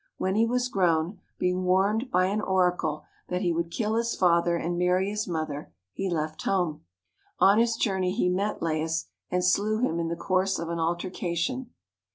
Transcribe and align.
When 0.17 0.33
he 0.33 0.47
was 0.47 0.67
grown, 0.67 1.19
being 1.37 1.63
warned 1.63 2.09
by 2.09 2.25
an 2.25 2.41
oracle 2.41 3.03
that 3.29 3.43
he 3.43 3.53
would 3.53 3.69
kill 3.69 3.93
his 3.93 4.15
father 4.15 4.55
and 4.57 4.75
marry 4.75 5.11
his 5.11 5.27
mother, 5.27 5.71
he 5.93 6.09
left 6.09 6.41
home. 6.41 6.83
On 7.37 7.59
his 7.59 7.75
journey 7.75 8.11
he 8.11 8.27
met 8.27 8.63
Laius 8.63 9.05
and 9.29 9.45
slew 9.45 9.77
him 9.77 9.99
in 9.99 10.07
the 10.07 10.15
course 10.15 10.57
of 10.57 10.69
an 10.69 10.79
altercation. 10.79 11.69